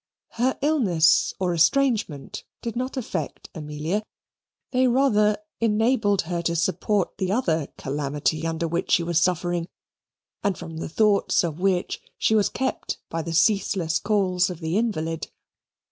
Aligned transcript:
Her 0.29 0.57
illness 0.63 1.31
or 1.39 1.53
estrangement 1.53 2.43
did 2.63 2.75
not 2.75 2.97
affect 2.97 3.51
Amelia. 3.53 4.01
They 4.71 4.87
rather 4.87 5.37
enabled 5.59 6.23
her 6.23 6.41
to 6.41 6.55
support 6.55 7.19
the 7.19 7.31
other 7.31 7.67
calamity 7.77 8.47
under 8.47 8.67
which 8.67 8.89
she 8.89 9.03
was 9.03 9.19
suffering, 9.21 9.67
and 10.43 10.57
from 10.57 10.77
the 10.77 10.89
thoughts 10.89 11.43
of 11.43 11.59
which 11.59 12.01
she 12.17 12.33
was 12.33 12.49
kept 12.49 12.97
by 13.11 13.21
the 13.21 13.31
ceaseless 13.33 13.99
calls 13.99 14.49
of 14.49 14.59
the 14.59 14.75
invalid. 14.75 15.29